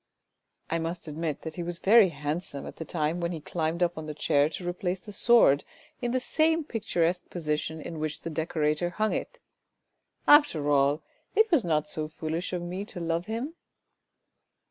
[0.71, 3.99] "I must admit that he was very handsome at the time when he climbed up
[3.99, 5.63] on the chair to replace the sword
[6.01, 9.37] in the same picturesque position in which the decorator hung it!
[10.25, 11.03] After all
[11.35, 13.53] it was not so foolish of me to love him."